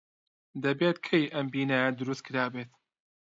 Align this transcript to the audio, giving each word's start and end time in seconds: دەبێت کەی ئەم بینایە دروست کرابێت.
دەبێت 0.63 0.97
کەی 1.07 1.25
ئەم 1.33 1.47
بینایە 1.53 1.89
دروست 1.99 2.23
کرابێت. 2.27 2.71